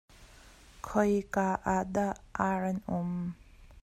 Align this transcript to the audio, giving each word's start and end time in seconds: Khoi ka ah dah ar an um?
Khoi 0.87 1.13
ka 1.33 1.47
ah 1.73 1.83
dah 1.95 2.15
ar 2.49 2.61
an 2.71 2.79
um? 2.97 3.11